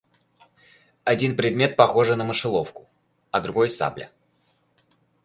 [1.03, 2.89] Один предмет, похожий на мышеловку,
[3.29, 4.09] а другой сабля.